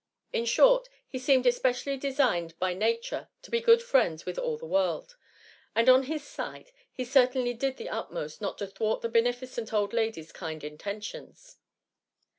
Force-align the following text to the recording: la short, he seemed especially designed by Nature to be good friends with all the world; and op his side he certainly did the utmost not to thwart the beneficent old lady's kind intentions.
la 0.33 0.45
short, 0.45 0.89
he 1.07 1.19
seemed 1.19 1.45
especially 1.45 1.95
designed 1.95 2.57
by 2.57 2.73
Nature 2.73 3.29
to 3.43 3.51
be 3.51 3.59
good 3.61 3.83
friends 3.83 4.25
with 4.25 4.39
all 4.39 4.57
the 4.57 4.65
world; 4.65 5.15
and 5.75 5.87
op 5.87 6.05
his 6.05 6.23
side 6.23 6.71
he 6.91 7.05
certainly 7.05 7.53
did 7.53 7.77
the 7.77 7.87
utmost 7.87 8.41
not 8.41 8.57
to 8.57 8.65
thwart 8.65 9.01
the 9.01 9.09
beneficent 9.09 9.71
old 9.71 9.93
lady's 9.93 10.31
kind 10.31 10.63
intentions. 10.63 11.57